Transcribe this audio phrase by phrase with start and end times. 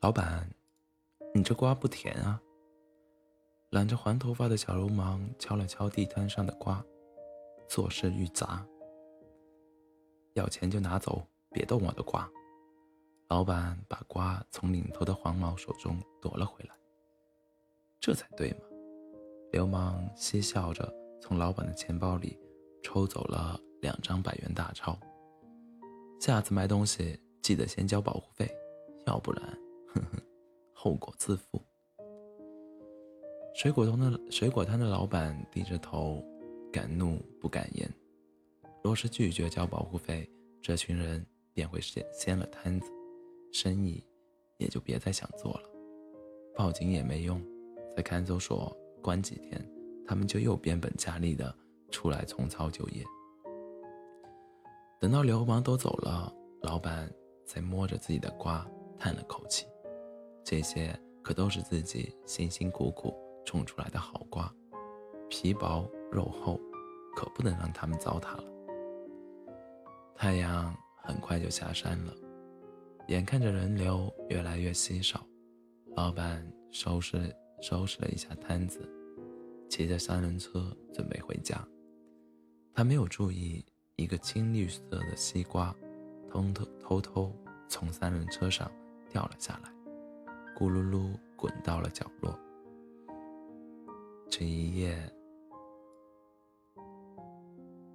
[0.00, 0.48] 老板，
[1.34, 2.40] 你这瓜不甜啊。
[3.68, 6.82] 染着黄头发的小流氓敲了敲地摊上的瓜，
[7.68, 8.66] 作势欲砸。
[10.32, 12.26] 要钱就拿走，别动我的瓜。
[13.28, 16.74] 老板把瓜从领头的黄毛手中夺了回来。
[18.00, 18.60] 这才对嘛！
[19.52, 20.90] 流氓嬉笑着
[21.20, 22.38] 从老板的钱包里
[22.82, 24.98] 抽走了两张百元大钞。
[26.18, 28.50] 下次买东西记得先交保护费，
[29.06, 29.58] 要不然，
[29.94, 30.22] 哼哼，
[30.72, 31.60] 后果自负。
[33.54, 36.24] 水果摊的水果摊的老板低着头，
[36.72, 37.92] 敢怒不敢言。
[38.82, 40.30] 若是拒绝交保护费，
[40.62, 42.90] 这群人便会掀掀了摊子，
[43.52, 44.02] 生意
[44.56, 45.62] 也就别再想做了。
[46.56, 47.42] 报警也没用，
[47.96, 49.68] 在看守所关几天，
[50.06, 51.54] 他们就又变本加厉的
[51.90, 53.04] 出来重操旧业。
[55.00, 56.32] 等到流氓都走了，
[56.62, 57.12] 老板
[57.44, 58.66] 才摸着自己的瓜
[58.98, 59.66] 叹了口气：
[60.50, 63.14] 这些可都是自己辛辛苦苦。
[63.46, 64.52] 种出来的好瓜，
[65.28, 66.60] 皮薄肉厚，
[67.14, 68.44] 可不能让他们糟蹋了。
[70.16, 72.12] 太阳很快就下山了，
[73.06, 75.24] 眼看着人流越来越稀少，
[75.94, 77.32] 老板收拾
[77.62, 78.80] 收拾了一下摊子，
[79.68, 81.64] 骑着三轮车准备回家。
[82.74, 85.72] 他没有注意，一个青绿色的西瓜，
[86.28, 87.32] 偷偷偷偷
[87.68, 88.68] 从三轮车上
[89.08, 89.72] 掉了下来，
[90.60, 92.38] 咕噜噜滚到了角落。
[94.28, 94.94] 这一夜，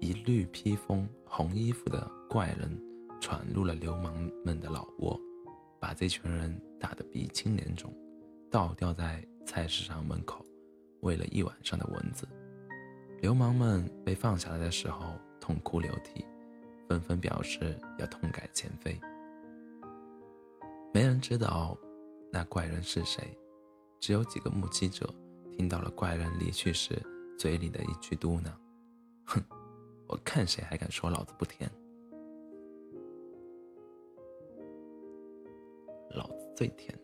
[0.00, 2.74] 一绿披风、红衣服的怪人
[3.20, 5.20] 闯入了流氓们的老窝，
[5.78, 7.94] 把这群人打得鼻青脸肿，
[8.50, 10.42] 倒吊在菜市场门口，
[11.00, 12.26] 喂了一晚上的蚊子。
[13.20, 16.24] 流氓们被放下来的时候，痛哭流涕，
[16.88, 18.98] 纷纷表示要痛改前非。
[20.94, 21.76] 没人知道
[22.36, 23.34] 那怪人是谁，
[23.98, 25.08] 只有几个目击者。
[25.52, 27.02] 听到了怪人离去时
[27.38, 28.52] 嘴里的一句嘟囔
[29.24, 29.42] ：“哼，
[30.06, 31.70] 我看谁还敢说老子不甜，
[36.10, 36.94] 老子最甜。”